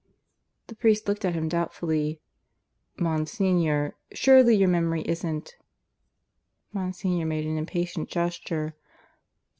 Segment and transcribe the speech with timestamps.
[0.65, 2.19] The priest looked at him doubtfully.
[2.97, 5.55] "Monsignor, surely your memory isn't"
[6.73, 8.73] Monsignor made an impatient gesture.